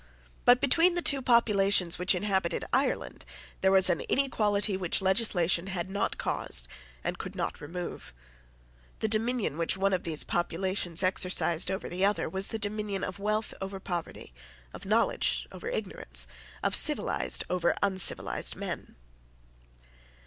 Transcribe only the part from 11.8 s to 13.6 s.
the other was the dominion of wealth